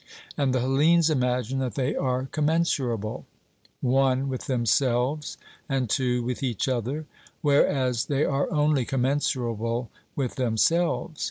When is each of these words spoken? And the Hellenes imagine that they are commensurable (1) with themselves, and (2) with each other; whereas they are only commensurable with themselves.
And 0.35 0.51
the 0.51 0.61
Hellenes 0.61 1.11
imagine 1.11 1.59
that 1.59 1.75
they 1.75 1.95
are 1.95 2.25
commensurable 2.25 3.27
(1) 3.81 4.29
with 4.29 4.47
themselves, 4.47 5.37
and 5.69 5.91
(2) 5.91 6.23
with 6.23 6.41
each 6.41 6.67
other; 6.67 7.05
whereas 7.43 8.05
they 8.05 8.25
are 8.25 8.51
only 8.51 8.83
commensurable 8.83 9.91
with 10.15 10.37
themselves. 10.37 11.19